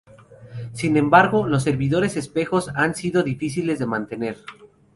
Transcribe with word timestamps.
Sin 0.73 0.97
embargo, 0.97 1.47
los 1.47 1.61
servidores 1.61 2.17
espejos 2.17 2.71
han 2.73 2.95
sido 2.95 3.21
difíciles 3.21 3.77
de 3.77 3.85
mantener. 3.85 4.37